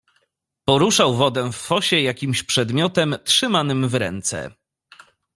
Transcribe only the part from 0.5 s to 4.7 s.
"Poruszał wodę w fosie jakimś przedmiotem, trzymanym w ręce."